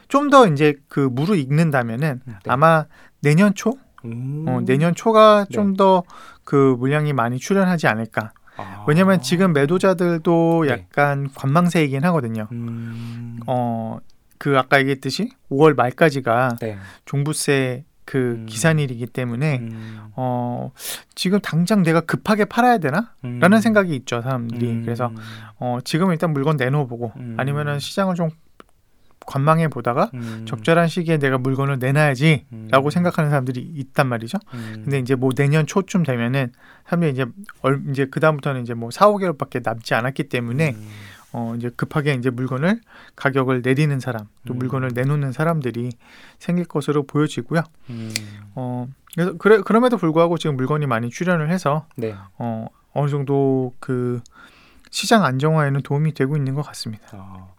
[0.08, 2.34] 좀 더 이제 그 무르익는다면은 네.
[2.48, 2.86] 아마
[3.22, 3.74] 내년 초,
[4.06, 4.46] 음.
[4.48, 5.56] 어, 내년 초가 네.
[5.56, 6.04] 좀더
[6.44, 8.34] 그 물량이 많이 출현하지 않을까.
[8.58, 8.86] 아.
[8.88, 10.72] 왜냐면 지금 매도자들도 네.
[10.72, 12.48] 약간 관망세이긴 하거든요.
[12.52, 13.40] 음.
[13.48, 13.98] 어,
[14.38, 16.78] 그 아까 얘기했듯이 5월 말까지가 네.
[17.06, 18.46] 종부세 그 음.
[18.48, 20.00] 기산일이기 때문에 음.
[20.16, 20.72] 어,
[21.14, 23.14] 지금 당장 내가 급하게 팔아야 되나?
[23.24, 23.38] 음.
[23.38, 24.68] 라는 생각이 있죠, 사람들이.
[24.68, 24.82] 음.
[24.84, 25.12] 그래서
[25.60, 27.36] 어, 지금 일단 물건 내놓아 보고 음.
[27.38, 28.32] 아니면은 시장을 좀
[29.28, 30.44] 관망해 보다가 음.
[30.48, 32.68] 적절한 시기에 내가 물건을 내놔야지 음.
[32.72, 34.40] 라고 생각하는 사람들이 있단 말이죠.
[34.56, 34.82] 음.
[34.86, 36.52] 근데 이제 뭐 내년 초쯤 되면은
[36.88, 37.26] 사람들이 이제
[37.62, 40.88] 얼 이제 그 다음부터는 이제 뭐 4, 5개월밖에 남지 않았기 때문에 음.
[41.32, 42.82] 어 이제 급하게 이제 물건을
[43.16, 44.60] 가격을 내리는 사람, 또 음.
[44.60, 45.92] 물건을 내놓는 사람들이
[46.40, 47.62] 생길 것으로 보여지고요.
[47.90, 48.12] 음.
[48.56, 52.16] 어 그래서 그래 그럼에도 불구하고 지금 물건이 많이 출현을 해서 네.
[52.38, 54.22] 어 어느 정도 그
[54.90, 57.06] 시장 안정화에는 도움이 되고 있는 것 같습니다.
[57.14, 57.54] 어,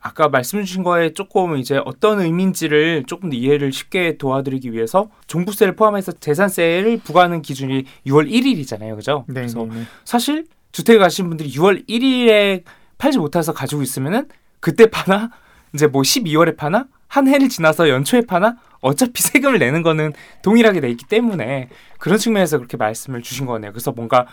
[0.00, 5.74] 아까 말씀 주신 거에 조금 이제 어떤 의미인지를 조금 더 이해를 쉽게 도와드리기 위해서 종부세를
[5.74, 8.94] 포함해서 재산세를 부과하는 기준이 6월 1일이잖아요.
[8.96, 9.24] 그죠?
[9.26, 9.82] 네, 그래서 네, 네.
[10.04, 12.62] 사실 주택에 가신 분들이 6월 1일에
[12.98, 14.28] 팔지 못해서 가지고 있으면은
[14.60, 15.30] 그때 파나
[15.74, 20.90] 이제 뭐 12월에 파나 한 해를 지나서 연초에 파나 어차피 세금을 내는 거는 동일하게 돼
[20.90, 23.72] 있기 때문에 그런 측면에서 그렇게 말씀을 주신 거네요.
[23.72, 24.26] 그래서 뭔가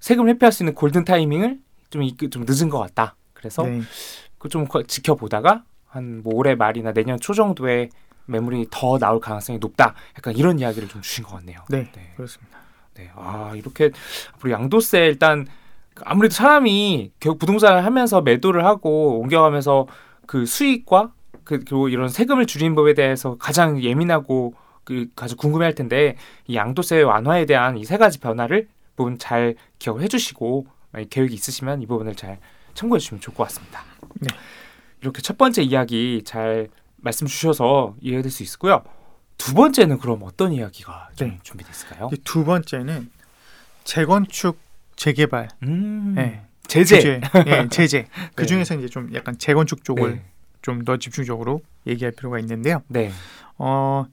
[0.00, 1.58] 세금을 회피할 수 있는 골든 타이밍을
[1.90, 3.16] 좀, 이- 좀 늦은 것 같다.
[3.34, 3.80] 그래서 네.
[4.38, 7.90] 그좀 지켜보다가 한 뭐 올해 말이나 내년 초 정도에
[8.26, 9.94] 매물이 더 나올 가능성이 높다.
[10.16, 11.60] 약간 이런 이야기를 좀 주신 것 같네요.
[11.68, 12.12] 네, 네.
[12.16, 12.58] 그렇습니다.
[12.94, 13.10] 네.
[13.14, 13.90] 아, 이렇게
[14.34, 15.46] 앞으로 양도세 일단
[16.04, 19.86] 아무래도 사람이 결국 부동산을 하면서 매도를 하고 옮겨가면서
[20.26, 21.12] 그 수익과
[21.44, 27.02] 그 그리고 이런 세금을 줄이는 법에 대해서 가장 예민하고 그 가장 궁금해할 텐데 이 양도세
[27.02, 32.14] 완화에 대한 이 세 가지 변화를 부분 잘 기억을 해주시고 만약 계획이 있으시면 이 부분을
[32.14, 32.38] 잘
[32.74, 33.82] 참고해 주시면 좋을 것 같습니다.
[34.20, 34.28] 네.
[35.00, 38.82] 이렇게 첫 번째 이야기 잘 말씀 주셔서 이해될 수 있고요.
[39.36, 41.40] 두 번째는 그럼 어떤 이야기가 좀 네.
[42.12, 43.10] 이제 두 번째는
[43.84, 44.58] 재건축
[44.96, 46.42] 재개발 음, 네.
[46.68, 46.96] 제재.
[46.96, 48.06] 규제, 예, 제재.
[48.34, 48.46] 그 네.
[48.46, 50.24] 중에서 이제 좀 약간 재건축 쪽을 네.
[50.62, 52.82] 좀더 집중적으로 얘기할 필요가 있는데요.
[52.88, 53.10] 네.
[53.58, 54.06] 어,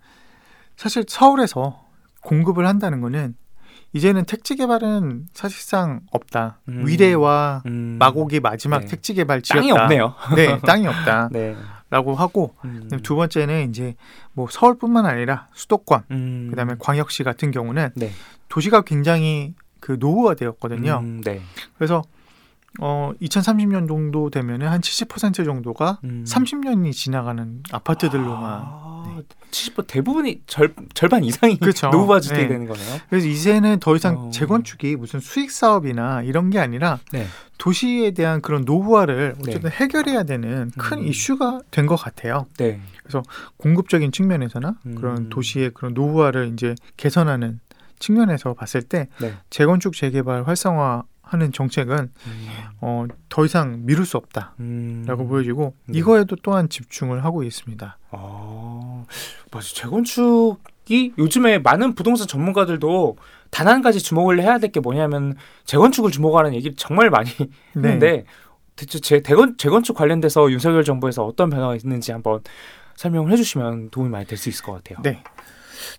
[0.75, 1.85] 사실 서울에서
[2.21, 3.35] 공급을 한다는 거는
[3.93, 6.59] 이제는 택지 개발은 사실상 없다.
[6.67, 6.85] 음.
[6.85, 8.85] 위례와 음, 마곡이 마지막 네.
[8.87, 9.41] 택지 개발.
[9.41, 10.13] 땅이 없네요.
[10.35, 11.55] 네, 땅이 없다라고 네.
[12.17, 13.95] 하고 음, 두 번째는 이제
[14.33, 18.11] 뭐 서울뿐만 아니라 수도권, 음, 그다음에 광역시 같은 경우는 네.
[18.49, 20.99] 도시가 굉장히 그 노후화 되었거든요.
[21.03, 21.41] 음, 네.
[21.77, 22.03] 그래서
[22.79, 26.23] 어 2030년 정도 되면은 한 70% 정도가 음.
[26.27, 31.89] 30년이 지나가는 아파트들로만 아, 70% 대부분이 절, 절반 이상이 그렇죠.
[31.89, 32.47] 노후화 주택이 네.
[32.49, 32.99] 되는 거네요.
[33.09, 34.29] 그래서 이제는 더 이상 어.
[34.29, 37.25] 재건축이 무슨 수익 사업이나 이런 게 아니라 네.
[37.57, 39.41] 도시에 대한 그런 노후화를 네.
[39.49, 41.07] 어쨌든 해결해야 되는 큰 음.
[41.07, 42.45] 이슈가 된 것 같아요.
[42.59, 42.79] 네.
[43.57, 44.95] 공급적인 측면에서나 음.
[44.95, 47.59] 그런 도시의 그런 노후화를 이제 개선하는
[47.99, 49.33] 측면에서 봤을 때 네.
[49.49, 52.47] 재건축 재개발 활성화 하는 정책은 음,
[52.81, 55.05] 어, 더 이상 미룰 수 없다라고 음.
[55.27, 55.99] 보여지고 네.
[55.99, 57.97] 이거에도 또한 집중을 하고 있습니다.
[58.09, 59.03] 아,
[59.51, 59.67] 맞아.
[59.75, 63.17] 재건축이 요즘에 많은 부동산 전문가들도
[63.51, 65.35] 단 한 가지 주목을 해야 될 게 뭐냐면
[65.65, 67.47] 재건축을 주목하는 얘기를 정말 많이 네.
[67.75, 68.25] 했는데
[68.75, 72.41] 대체 재, 대건, 재건축 관련돼서 윤석열 정부에서 어떤 변화가 있는지 한번
[72.95, 74.99] 설명을 해주시면 도움이 많이 될 수 있을 것 같아요.
[75.03, 75.21] 네.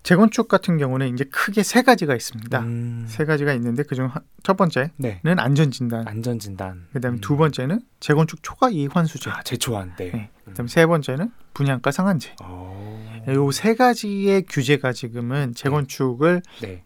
[0.03, 2.61] 재건축 같은 경우는 이제 크게 세 가지가 있습니다.
[2.61, 4.11] 음, 세 가지가 있는데 그중
[4.42, 5.20] 첫 번째는 네.
[5.37, 6.87] 안전 진단, 안전 진단.
[6.92, 7.20] 그다음에 음.
[7.20, 9.94] 두 번째는 재건축 초과 이익 환수제, 아, 제초한.
[9.96, 10.11] 네.
[10.11, 10.31] 네.
[10.44, 12.35] 그다음에 세 번째는 분양가 상한제.
[12.42, 13.24] 어.
[13.29, 16.83] 요세 가지의 규제가 지금은 재건축을 네.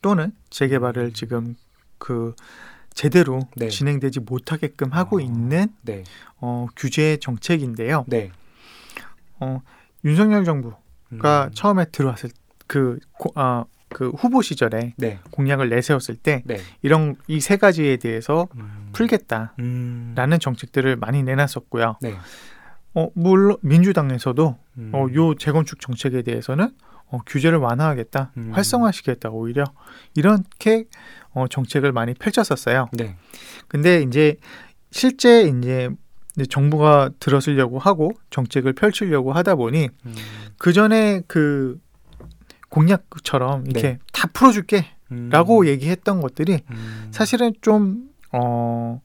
[0.00, 1.54] 또는 재개발을 지금
[1.98, 2.34] 그
[2.94, 3.68] 제대로 네.
[3.68, 5.20] 진행되지 못하게끔 하고 어.
[5.20, 6.04] 있는 네.
[6.38, 8.04] 어, 규제 정책인데요.
[8.08, 8.30] 네.
[9.40, 9.60] 어,
[10.04, 10.81] 윤석열 정부가
[11.12, 11.50] 음.
[11.54, 12.30] 처음에 들어왔을
[12.66, 15.18] 그, 고- 어, 그 후보 시절에 네.
[15.30, 16.58] 공약을 내세웠을 때 네.
[16.80, 18.88] 이런 이 세 가지에 대해서 음.
[18.92, 20.38] 풀겠다라는 음.
[20.40, 21.96] 정책들을 많이 내놨었고요.
[22.00, 22.14] 네.
[22.94, 24.90] 어, 물론 민주당에서도 음.
[24.94, 26.70] 어, 요 재건축 정책에 대해서는
[27.06, 28.50] 어, 규제를 완화하겠다, 음.
[28.54, 29.64] 활성화시키겠다 오히려
[30.14, 30.84] 이렇게
[31.32, 32.88] 어, 정책을 많이 펼쳤었어요.
[32.92, 33.16] 네.
[33.68, 34.36] 근데 이제
[34.90, 35.90] 실제 이제
[36.48, 40.14] 정부가 들어서려고 하고 정책을 펼치려고 하다 보니 음.
[40.58, 41.78] 그 전에 그
[42.70, 43.98] 공약처럼 이렇게 네.
[44.12, 45.66] 다 풀어줄게라고 음.
[45.66, 47.08] 얘기했던 것들이 음.
[47.10, 49.00] 사실은 좀 어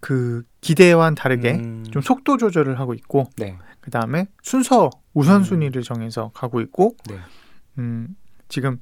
[0.00, 1.84] 그 기대와는 다르게 음.
[1.90, 3.56] 좀 속도 조절을 하고 있고 네.
[3.80, 7.18] 그 다음에 순서 우선순위를 정해서 가고 있고 네.
[7.78, 8.16] 음,
[8.48, 8.78] 지금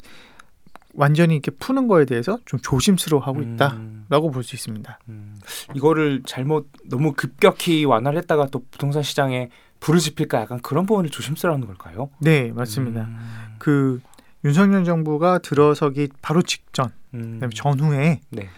[0.97, 4.33] 완전히 이렇게 푸는 거에 대해서 좀 조심스러워하고 있다라고 음.
[4.33, 4.99] 볼수 있습니다.
[5.09, 5.37] 음.
[5.75, 11.67] 이거를 잘못 너무 급격히 완화를 했다가 또 부동산 시장에 불을 지필까 약간 그런 부분을 조심스러워하는
[11.67, 12.11] 걸까요?
[12.21, 13.03] 네, 맞습니다.
[13.03, 13.55] 음.
[13.59, 14.01] 그
[14.45, 17.35] 윤석열 정부가 들어서기 바로 직전, 음.
[17.35, 18.49] 그다음에 전후에 네.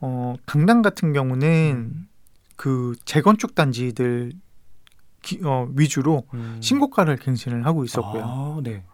[0.00, 1.48] 어, 강남 같은 경우는
[1.92, 2.08] 음.
[2.56, 4.32] 그 재건축 단지들
[5.22, 6.58] 기- 어, 위주로 음.
[6.60, 8.22] 신고가를 갱신을 하고 있었고요.
[8.24, 8.84] 아, 네.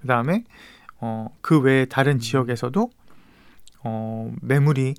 [0.00, 0.44] 그 다음에
[1.00, 2.18] 어, 그 외에 다른 음.
[2.18, 2.90] 지역에서도
[3.84, 4.94] 어, 매물이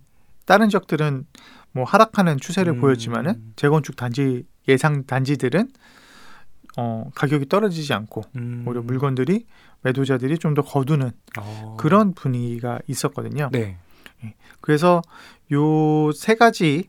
[0.45, 1.25] 다른 지역들은
[1.71, 2.81] 뭐 하락하는 추세를 음.
[2.81, 5.69] 보였지만은 재건축 단지 예상 단지들은
[6.77, 8.63] 어, 가격이 떨어지지 않고 음.
[8.67, 9.45] 오히려 물건들이
[9.81, 11.77] 매도자들이 좀 더 거두는 어.
[11.79, 13.49] 그런 분위기가 있었거든요.
[13.51, 13.77] 네.
[14.61, 15.01] 그래서
[15.51, 16.83] 요 세 가지에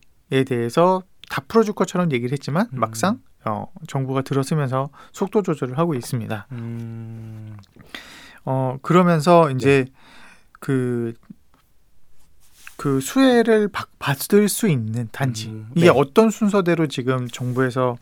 [0.47, 2.81] 대해서 다 풀어줄 것처럼 얘기를 했지만 음.
[2.81, 6.47] 막상 어, 정부가 들어서면서 속도 조절을 하고 있습니다.
[6.53, 7.57] 음.
[8.45, 9.87] 어 그러면서 이제
[10.61, 11.15] 그,
[12.77, 15.93] 그 수혜를 받, 받을 수 있는 단지 음, 이게 네.
[15.95, 17.97] 어떤 순서대로 지금 정부에서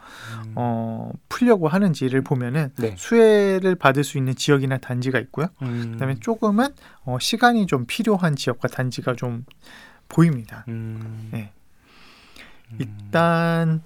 [0.44, 0.52] 음.
[0.54, 2.94] 어 풀려고 하는지를 보면은 네.
[2.96, 5.48] 수혜를 받을 수 있는 지역이나 단지가 있고요.
[5.62, 5.92] 음.
[5.92, 6.68] 그다음에 조금은
[7.04, 9.44] 어, 시간이 좀 필요한 지역과 단지가 좀
[10.08, 10.64] 보입니다.
[10.68, 11.28] 음.
[11.32, 11.52] 네.
[12.72, 12.76] 음.
[12.78, 13.82] 일단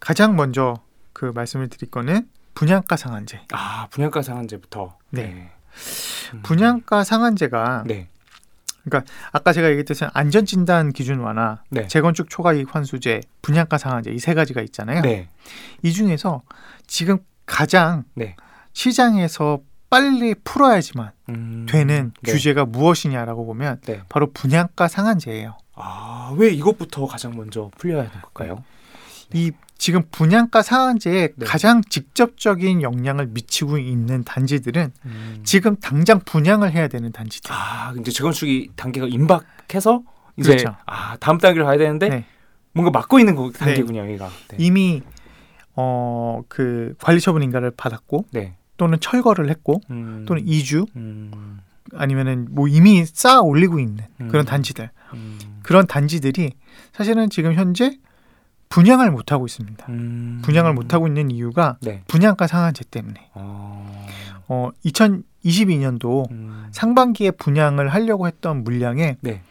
[0.00, 0.82] 가장 먼저
[1.12, 3.40] 그 말씀을 드릴 거는 분양가 상한제.
[3.52, 4.96] 아 분양가 상한제부터.
[5.10, 5.24] 네.
[5.24, 5.57] 음.
[6.42, 8.08] 분양가 상한제가 네.
[9.32, 11.86] 아까 제가 얘기했듯이 안전 진단 기준 완화, 네.
[11.88, 15.02] 재건축 초과 이익 환수제, 분양가 상한제 이 세 가지가 있잖아요.
[15.02, 15.28] 네.
[15.82, 16.42] 이 중에서
[16.86, 18.34] 지금 가장 네.
[18.72, 21.66] 시장에서 빨리 풀어야지만 음.
[21.68, 22.32] 되는 네.
[22.32, 24.02] 규제가 무엇이냐라고 보면 네.
[24.08, 25.56] 바로 분양가 상한제예요.
[25.74, 28.64] 아, 왜 이것부터 가장 먼저 풀려야 하는 걸까요?
[29.34, 31.46] 이 지금 분양가 상한제에 네.
[31.46, 35.40] 가장 직접적인 영향을 미치고 있는 단지들은 음.
[35.44, 37.50] 지금 당장 분양을 해야 되는 단지들.
[37.52, 40.02] 아, 이제 재건축이 단계가 임박해서
[40.36, 40.76] 이제 그렇죠.
[40.86, 42.24] 아, 다음 단계로 가야 되는데 네.
[42.72, 44.28] 뭔가 막고 있는 거 단계군요, 여기가.
[44.48, 44.56] 네.
[44.58, 45.02] 이미
[45.74, 46.08] 어
[46.48, 48.56] 그 관리 처분 인가를 받았고 네.
[48.76, 50.24] 또는 철거를 했고 음.
[50.26, 51.60] 또는 이주 음.
[51.94, 54.44] 아니면은 뭐 이미 쌓아 올리고 있는 그런 음.
[54.44, 55.38] 단지들 음.
[55.62, 56.52] 그런 단지들이
[56.92, 57.98] 사실은 지금 현재
[58.68, 59.86] 분양을 못 하고 있습니다.
[59.88, 60.40] 음.
[60.42, 62.02] 분양을 못 하고 있는 이유가 네.
[62.06, 63.30] 분양가 상한제 때문에.
[63.34, 64.06] 어.
[64.48, 66.68] 어 2022년도 음.
[66.72, 69.42] 상반기에 분양을 하려고 했던 물량에 네.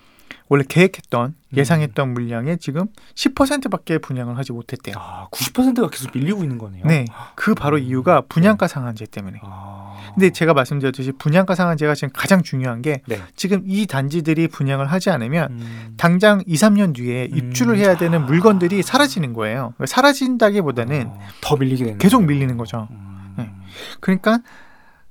[0.50, 1.58] 원래 계획했던 음.
[1.58, 4.96] 예상했던 물량에 지금 10%밖에 분양을 하지 못했대요.
[4.98, 6.86] 아, 90%가 계속 밀리고 있는 거네요.
[6.86, 7.06] 네,
[7.36, 7.84] 그 바로 음.
[7.84, 9.40] 이유가 분양가 상한제 때문에.
[9.44, 9.98] 아.
[10.14, 13.22] 근데 제가 말씀드렸듯이 분양가 상한제가 지금 가장 중요한 게 네.
[13.36, 15.94] 지금 이 단지들이 분양을 하지 않으면 음.
[15.98, 17.38] 당장 2, 3년 뒤에 음.
[17.38, 18.26] 입주를 해야 되는 아.
[18.26, 19.74] 물건들이 사라지는 거예요.
[19.76, 22.24] 그러니까 사라진다기보다는 어, 더 밀리게 되는 계속.
[22.24, 22.88] 밀리는 거죠.
[22.92, 23.36] 음.
[23.38, 23.52] 네.
[24.00, 24.40] 그러니까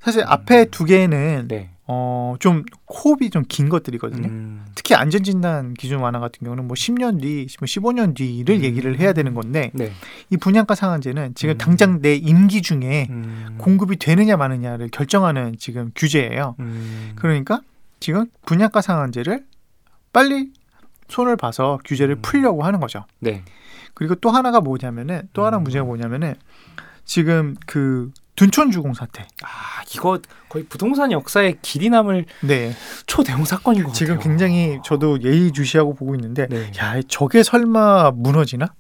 [0.01, 1.71] 사실 앞에 두 개는 네.
[1.89, 4.29] 어, 좀 호흡이 좀 긴 것들이거든요.
[4.29, 4.65] 음.
[4.75, 8.63] 특히 안전진단 기준 완화 같은 경우는 뭐 10년 뒤, 뭐 15년 뒤를 음.
[8.63, 9.93] 얘기를 해야 되는 건데 네.
[10.31, 11.59] 이 분양가 상한제는 지금 음.
[11.59, 13.55] 당장 내 임기 중에 음.
[13.59, 16.57] 공급이 되느냐 마느냐를 결정하는 지금 규제예요.
[16.59, 17.13] 음.
[17.17, 17.61] 그러니까
[18.01, 19.45] 지금 분양가 상한제를
[20.13, 20.53] 빨리
[21.09, 22.23] 손을 봐서 규제를 음.
[22.23, 23.05] 풀려고 하는 거죠.
[23.21, 23.43] 네.
[23.95, 25.63] 그리고 또 하나가 뭐냐면은 또 하나 음.
[25.63, 26.35] 문제가 뭐냐면은
[27.05, 29.27] 지금 그 둔촌 주공 사태.
[29.43, 30.19] 아 이거
[30.49, 32.73] 거의 부동산 역사의 길이 남을 네.
[33.07, 34.29] 초대형 사건인 것 지금 같아요.
[34.29, 36.71] 굉장히 저도 예의주시하고 보고 있는데 네.
[36.79, 38.75] 야, 저게 설마 무너지나?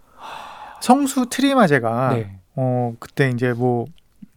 [0.82, 2.38] 성수 트리마제가 네.
[2.54, 3.86] 어 그때 이제 뭐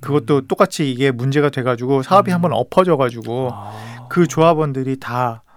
[0.02, 0.48] 그것도 음.
[0.48, 2.36] 똑같이 이게 문제가 돼가지고 사업이 음.
[2.36, 4.08] 한번 엎어져가지고 아.
[4.10, 5.49] 그 조합원들이 다 네.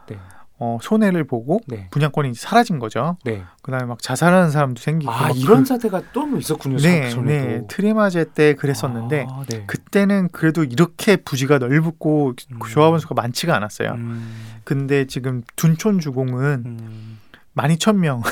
[0.65, 1.89] 어, 손해를 보고 네.
[1.91, 3.17] 분양권이 사라진 거죠.
[3.25, 3.43] 네.
[3.63, 6.77] 그다음에 막 자살하는 사람도 생기고 아막 이런 그- 사태가 또 있었군요.
[6.77, 7.49] 네, 전에도.
[7.49, 9.65] 네 트리마제 때 그랬었는데 아, 네.
[9.67, 12.59] 그때는 그래도 이렇게 부지가 넓고 음.
[12.71, 13.91] 조합원 수가 많지가 않았어요.
[13.97, 17.19] 음, 근데 지금 둔촌 주공은 음.
[17.57, 18.23] 12,000명,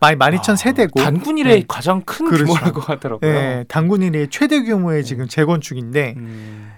[0.00, 1.64] 12,000 세대고 아, 단군일의 네.
[1.68, 2.44] 가장 큰 그렇죠.
[2.46, 3.30] 규모라고 하더라고요.
[3.30, 5.08] 예, 단군 일의 최대 규모의 네.
[5.08, 6.72] 지금 재건축인데 음,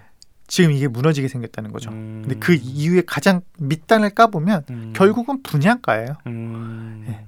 [0.52, 1.90] 지금 이게 무너지게 생겼다는 거죠.
[1.90, 6.14] 음, 근데 그 이후에 가장 밑단을 까보면 음, 결국은 분양가예요.
[6.26, 7.26] 음, 네.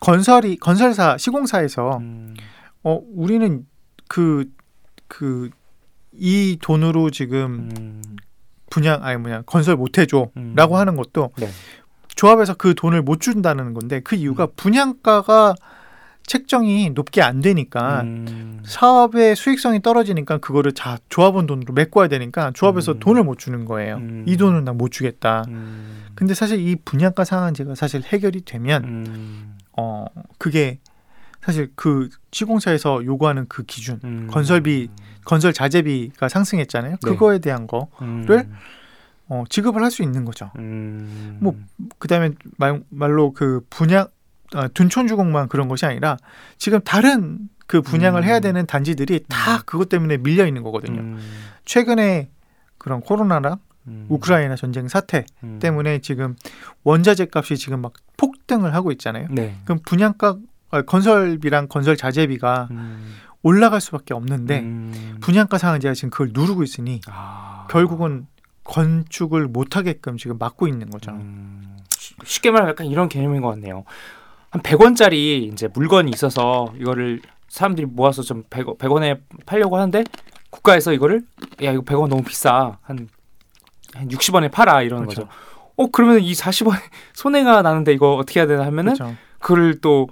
[0.00, 2.34] 건설이 건설사 시공사에서 음,
[2.82, 3.66] 어 우리는
[4.08, 4.46] 그
[5.08, 5.50] 그
[6.18, 8.02] 이 돈으로 지금 음,
[8.70, 10.72] 분양 아니 뭐냐 건설 못 해줘라고 음.
[10.74, 11.48] 하는 것도 네.
[12.14, 15.54] 조합에서 그 돈을 못 준다는 건데 그 이유가 분양가가
[16.26, 22.92] 책정이 높게 안 되니까 음, 사업의 수익성이 떨어지니까 그거를 자 조합원 돈으로 메꿔야 되니까 조합에서
[22.92, 22.98] 음.
[23.00, 23.96] 돈을 못 주는 거예요.
[23.96, 24.24] 음.
[24.26, 25.44] 이 돈은 나 못 주겠다.
[25.48, 30.04] 음, 근데 사실 이 분양가 상한제가 사실 해결이 되면 음, 어
[30.38, 30.80] 그게
[31.42, 34.88] 사실 그 시공사에서 요구하는 그 기준 음, 건설비,
[35.24, 36.96] 건설 자재비가 상승했잖아요.
[36.96, 36.98] 네.
[37.00, 38.48] 그거에 대한 거 음, 를
[39.28, 40.50] 어, 지급을 할 수 있는 거죠.
[40.58, 41.56] 음, 뭐,
[41.98, 44.08] 그다음에 말, 말로 그 분양 아,
[44.74, 46.16] 둔촌주공만 그런 것이 아니라
[46.58, 48.24] 지금 다른 그 분양을 음.
[48.24, 49.60] 해야 되는 단지들이 다 음.
[49.66, 51.00] 그것 때문에 밀려 있는 거거든요.
[51.00, 51.18] 음,
[51.64, 52.30] 최근에
[52.78, 56.36] 그런 코로나랑 음, 우크라이나 전쟁 사태 음, 때문에 지금
[56.84, 59.28] 원자재 값이 지금 막 폭등을 하고 있잖아요.
[59.30, 59.56] 네.
[59.64, 60.36] 그럼 분양가
[60.70, 67.00] 아, 건설비랑 건설 자재비가 음, 올라갈 수밖에 없는데 음, 분양가 상한제가 지금 그걸 누르고 있으니
[67.08, 68.26] 아, 결국은
[68.64, 71.16] 건축을 못 하게끔 지금 막고 있는 거죠.
[72.24, 73.84] 쉽게 말하면 약간 이런 개념인 것 같네요.
[74.56, 80.02] 한 100원짜리 이제 물건이 있어서 이거를 사람들이 모아서 좀 100, 100원에 팔려고 하는데
[80.50, 81.22] 국가에서 이거를
[81.62, 83.08] 야 이거 100원 너무 비싸 한,
[83.94, 85.26] 한 60원에 팔아 이러는 그렇죠.
[85.26, 85.32] 거죠.
[85.76, 86.74] 어 그러면 이 40원
[87.12, 89.14] 손해가 나는데 이거 어떻게 해야 되나 하면은 그렇죠.
[89.40, 90.08] 그걸 또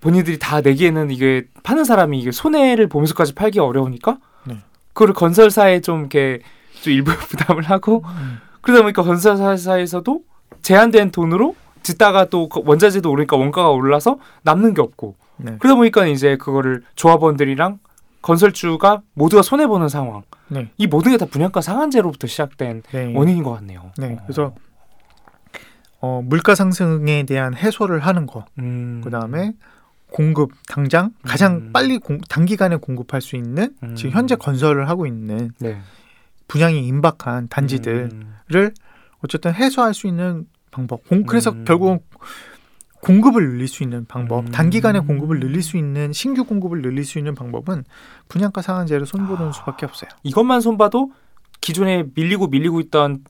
[0.00, 4.58] 본인들이 다 내기에는 이게 파는 사람이 이게 손해를 보면서까지 팔기 어려우니까 네.
[4.92, 6.40] 그걸 건설사에 좀 이렇게
[6.82, 8.38] 좀 일부 부담을 하고 음.
[8.60, 10.20] 그러다 보니까 건설사에서도
[10.62, 15.56] 제한된 돈으로 짓다가 또그 원자재도 오르니까 원가가 올라서 남는 게 없고 네.
[15.58, 17.78] 그러다 보니까 이제 그거를 조합원들이랑
[18.22, 20.22] 건설주가 모두가 손해 보는 상황.
[20.48, 20.70] 네.
[20.78, 23.12] 이 모든 게 다 분양가 상한제로부터 시작된 네.
[23.16, 23.90] 원인인 것 같네요.
[23.98, 24.14] 네.
[24.14, 24.22] 어.
[24.24, 24.54] 그래서
[26.00, 28.44] 어, 물가 상승에 대한 해소를 하는 거.
[28.58, 29.00] 음.
[29.04, 29.54] 그다음에
[30.10, 31.70] 공급 당장 가장 음.
[31.72, 33.94] 빨리 공, 단기간에 공급할 수 있는 음.
[33.94, 35.78] 지금 현재 건설을 하고 있는 네.
[36.48, 38.74] 분양이 임박한 단지들을 음.
[39.24, 41.06] 어쨌든 해소할 수 있는 방법.
[41.06, 41.64] 공, 그래서 음.
[41.64, 42.00] 결국은
[43.02, 44.50] 공급을 늘릴 수 있는 방법, 음.
[44.50, 47.84] 단기간에 공급을 늘릴 수 있는 신규 공급을 늘릴 수 있는 방법은
[48.28, 49.52] 분양가 상한제를 손보는 아.
[49.52, 50.10] 수밖에 없어요.
[50.24, 51.12] 이것만 손봐도
[51.60, 53.24] 기존에 밀리고 밀리고 있던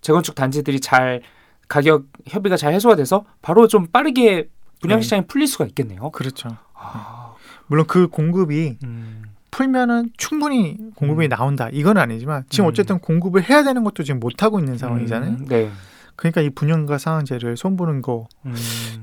[0.00, 1.22] 재건축 단지들이 잘
[1.68, 4.48] 가격 협의가 잘 해소가 돼서 바로 좀 빠르게
[4.80, 5.02] 분양 네.
[5.02, 6.10] 시장이 풀릴 수가 있겠네요.
[6.10, 6.56] 그렇죠.
[6.74, 7.34] 아,
[7.68, 9.22] 물론 그 공급이 음.
[9.52, 11.28] 풀면은 충분히 공급이 음.
[11.28, 11.68] 나온다.
[11.70, 12.70] 이건 아니지만 지금 음.
[12.70, 15.30] 어쨌든 공급을 해야 되는 것도 지금 못 하고 있는 상황이잖아요.
[15.30, 15.70] 음, 네.
[16.16, 18.54] 그러니까 이 분양가 상한제를 손보는 거 음.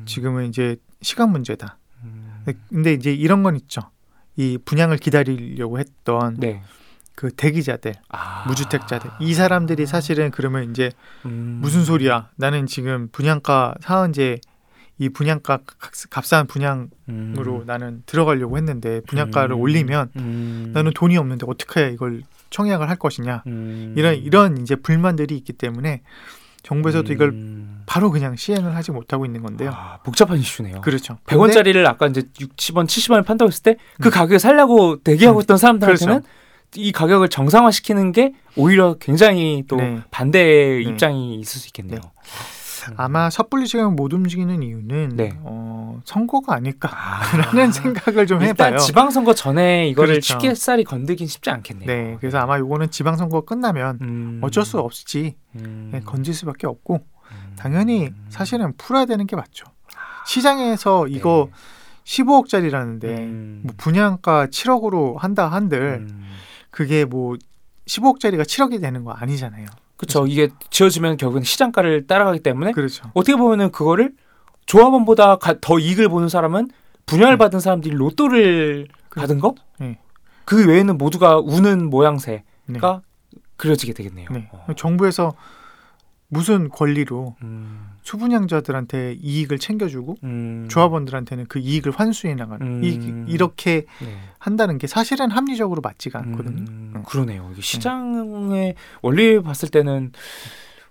[0.05, 1.77] 지금은 이제 시간 문제다.
[2.03, 2.43] 음.
[2.69, 3.81] 근데 이제 이런 건 있죠.
[4.35, 6.61] 이 분양을 기다리려고 했던 네.
[7.15, 8.45] 그 대기자들, 아.
[8.47, 10.91] 무주택자들 이 사람들이 사실은 그러면 이제
[11.25, 11.59] 음.
[11.61, 12.29] 무슨 소리야?
[12.37, 14.39] 나는 지금 분양가 상한제
[14.99, 17.65] 이 분양가 값- 값싼 분양으로 음.
[17.65, 19.59] 나는 들어가려고 했는데 분양가를 음.
[19.59, 20.71] 올리면 음.
[20.73, 23.93] 나는 돈이 없는데 어떻게 이걸 청약을 할 것이냐 음.
[23.97, 26.01] 이런 이런 이제 불만들이 있기 때문에
[26.63, 27.83] 정부에서도 이걸 음.
[27.85, 29.71] 바로 그냥 시행을 하지 못하고 있는 건데요.
[29.73, 30.81] 아, 복잡한 이슈네요.
[30.81, 31.17] 그렇죠.
[31.25, 34.11] 100원짜리를 아까 이제 60원, 70원에 판다고 했을 때그 음.
[34.11, 35.41] 가격에 살려고 대기하고 음.
[35.41, 36.29] 있던 사람들한테는 그렇죠.
[36.75, 39.99] 이 가격을 정상화시키는 게 오히려 굉장히 또 네.
[40.11, 40.89] 반대의 네.
[40.89, 41.99] 입장이 있을 수 있겠네요.
[41.99, 42.09] 네.
[42.97, 45.37] 아마 섣불리 지금 못 움직이는 이유는 네.
[45.41, 47.71] 어, 선거가 아닐까라는 아.
[47.71, 48.77] 생각을 좀 해봐요.
[48.77, 50.33] 지방선거 전에 이거를 그렇죠.
[50.33, 51.87] 쉽게 쌀이 건드긴 쉽지 않겠네요.
[51.87, 54.39] 네, 그래서 아마 요거는 지방선거 끝나면 음.
[54.43, 55.89] 어쩔 수 없이 음.
[55.91, 57.55] 네, 건질 수밖에 없고 음.
[57.57, 59.65] 당연히 사실은 풀어야 되는 게 맞죠.
[60.25, 61.49] 시장에서 이거
[62.05, 63.17] 15억짜리라는데 네.
[63.17, 63.61] 음.
[63.63, 66.29] 뭐 분양가 7억으로 한다 한들 음.
[66.71, 67.35] 그게 뭐
[67.87, 69.65] 15억짜리가 7억이 되는 거 아니잖아요.
[69.99, 70.25] 그렇죠.
[70.27, 73.11] 이게 지어지면 결국은 시장가를 따라가기 때문에 그렇죠.
[73.13, 74.13] 어떻게 보면은 그거를
[74.65, 76.69] 조합원보다 가- 더 이익을 보는 사람은
[77.05, 77.37] 분양을 네.
[77.37, 79.55] 받은 사람들이 로또를 그- 받은 거?
[79.79, 79.99] 네.
[80.45, 82.79] 그 외에는 모두가 우는 모양새가 네.
[83.57, 84.29] 그려지게 되겠네요.
[84.31, 84.49] 네.
[84.53, 84.67] 어.
[84.77, 85.33] 정부에서
[86.29, 92.83] 무슨 권리로 음, 수분양자들한테 이익을 챙겨주고 음, 조합원들한테는 그 이익을 환수해 나가는 음.
[92.83, 94.15] 이, 이렇게 네.
[94.37, 96.61] 한다는 게 사실은 합리적으로 맞지가 않거든요.
[96.69, 97.03] 음, 음.
[97.03, 97.49] 그러네요.
[97.51, 100.11] 이게 시장의 원리 봤을 때는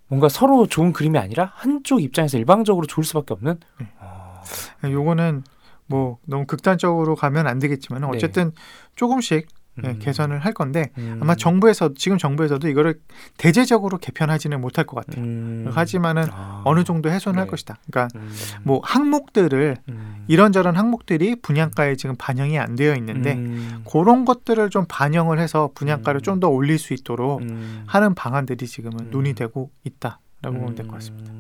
[0.09, 3.59] 뭔가 서로 좋은 그림이 아니라 한쪽 입장에서 일방적으로 좋을 수밖에 없는.
[3.81, 3.87] 네.
[4.01, 4.43] 어,
[4.85, 5.45] 요거는
[5.87, 8.09] 뭐 너무 극단적으로 가면 안 되겠지만 네.
[8.09, 8.53] 어쨌든
[8.97, 9.47] 조금씩
[9.85, 9.99] 예, 음.
[9.99, 11.19] 개선을 할 건데 음.
[11.21, 13.01] 아마 정부에서 지금 정부에서도 이거를
[13.37, 15.25] 대대적으로 개편하지는 못할 것 같아요.
[15.25, 15.71] 음.
[15.71, 16.63] 하지만은 아.
[16.65, 17.51] 어느 정도 훼손할 네.
[17.51, 17.79] 것이다.
[17.91, 18.31] 그러니까 음.
[18.65, 20.25] 뭐 항목들을 음.
[20.29, 23.83] 이런저런 항목들이 분양가에 지금 반영이 안 되어 있는데 음.
[23.91, 26.23] 그런 것들을 좀 반영을 해서 분양가를 음.
[26.23, 27.85] 좀더 올릴 수 있도록 음.
[27.87, 29.11] 하는 방안들이 지금은 음.
[29.11, 30.19] 논의되고 있다라고
[30.59, 31.33] 보면 될 것 같습니다.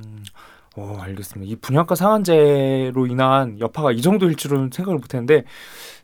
[0.79, 0.91] 음.
[0.97, 1.51] 오, 알겠습니다.
[1.51, 5.45] 이 분양가 상한제로 인한 여파가 이 정도일 줄은 생각을 못했는데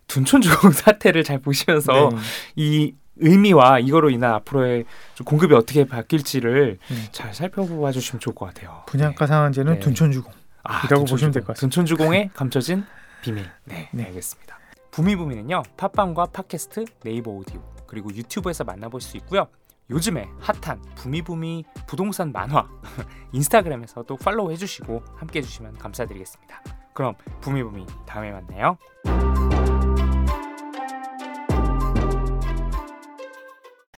[0.07, 2.17] 둔촌 주공 사태를 잘 보시면서 네.
[2.57, 4.85] 이 의미와 이거로 인한 앞으로의
[5.15, 6.97] 좀 공급이 어떻게 바뀔지를 네.
[7.13, 8.83] 잘 살펴봐 주시면 좋을 것 같아요.
[8.87, 9.81] 분양가 상한제는 네.
[9.81, 10.33] 둔촌 주공.
[10.65, 11.61] 아, 이라고 보시면 될 것 같습니다.
[11.61, 12.85] 둔촌 주공의 감춰진
[13.23, 13.45] 비밀.
[13.65, 14.05] 네, 네.
[14.07, 14.59] 알겠습니다.
[14.91, 19.47] 부미부미는요 팟빵과 팟캐스트, 네이버 오디오 그리고 유튜브에서 만나볼 수 있고요.
[19.91, 22.69] 요즘에 핫한 부미부미 부동산 만화
[23.33, 26.63] 인스타그램에서도 팔로우 해주시고 함께 해주시면 감사드리겠습니다.
[26.95, 28.79] 그럼 부미부미 다음에 만나요.